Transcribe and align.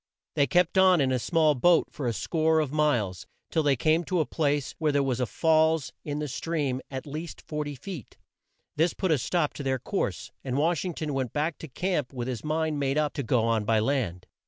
They 0.33 0.47
kept 0.47 0.79
on 0.79 0.99
in 0.99 1.09
the 1.11 1.19
small 1.19 1.53
boat 1.53 1.89
for 1.91 2.07
a 2.07 2.13
score 2.13 2.59
of 2.59 2.71
miles, 2.71 3.27
till 3.51 3.61
they 3.61 3.75
came 3.75 4.03
to 4.05 4.19
a 4.19 4.25
place 4.25 4.73
where 4.79 4.91
there 4.91 5.03
was 5.03 5.19
a 5.19 5.27
falls 5.27 5.93
in 6.03 6.17
the 6.17 6.27
stream 6.27 6.81
at 6.89 7.05
least 7.05 7.39
40 7.47 7.75
feet. 7.75 8.17
This 8.75 8.95
put 8.95 9.11
a 9.11 9.19
stop 9.19 9.53
to 9.53 9.61
their 9.61 9.77
course, 9.77 10.31
and 10.43 10.57
Wash 10.57 10.83
ing 10.83 10.95
ton 10.95 11.13
went 11.13 11.33
back 11.33 11.59
to 11.59 11.67
camp 11.67 12.13
with 12.13 12.27
his 12.27 12.43
mind 12.43 12.79
made 12.79 12.97
up 12.97 13.13
to 13.13 13.21
go 13.21 13.43
on 13.43 13.63
by 13.63 13.77
land. 13.77 14.25